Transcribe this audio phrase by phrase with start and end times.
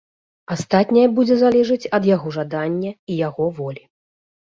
[0.53, 3.83] Астатняе будзе залежыць ад яго жадання і яго волі.